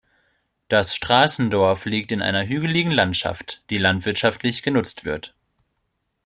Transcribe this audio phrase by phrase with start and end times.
[0.67, 5.35] Das Straßendorf liegt in einer hügeligen Landschaft, die landwirtschaftlich genutzt wird.